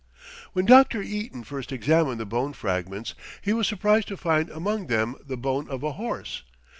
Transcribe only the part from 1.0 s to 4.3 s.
Eaton first examined the bone fragments he was surprised to